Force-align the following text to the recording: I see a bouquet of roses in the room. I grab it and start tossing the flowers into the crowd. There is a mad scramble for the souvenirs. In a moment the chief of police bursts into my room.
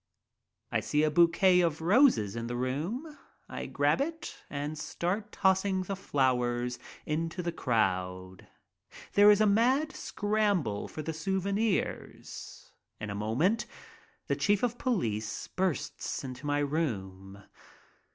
I 0.71 0.79
see 0.79 1.03
a 1.03 1.11
bouquet 1.11 1.61
of 1.61 1.79
roses 1.79 2.35
in 2.35 2.47
the 2.47 2.55
room. 2.55 3.19
I 3.47 3.67
grab 3.67 4.01
it 4.01 4.35
and 4.49 4.75
start 4.75 5.31
tossing 5.31 5.83
the 5.83 5.95
flowers 5.95 6.79
into 7.05 7.43
the 7.43 7.51
crowd. 7.51 8.47
There 9.13 9.29
is 9.29 9.41
a 9.41 9.45
mad 9.45 9.91
scramble 9.91 10.87
for 10.87 11.03
the 11.03 11.13
souvenirs. 11.13 12.71
In 12.99 13.11
a 13.11 13.13
moment 13.13 13.67
the 14.25 14.35
chief 14.35 14.63
of 14.63 14.79
police 14.79 15.45
bursts 15.49 16.23
into 16.23 16.47
my 16.47 16.57
room. 16.57 17.43